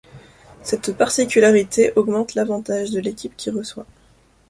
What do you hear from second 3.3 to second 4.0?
qui reçoit.